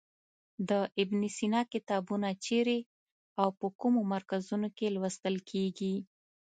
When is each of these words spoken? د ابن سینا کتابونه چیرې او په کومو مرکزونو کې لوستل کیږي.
د 0.69 0.71
ابن 1.01 1.21
سینا 1.37 1.61
کتابونه 1.73 2.29
چیرې 2.45 2.79
او 3.41 3.47
په 3.59 3.67
کومو 3.81 4.01
مرکزونو 4.13 4.67
کې 4.77 4.93
لوستل 4.95 5.35
کیږي. 5.49 5.95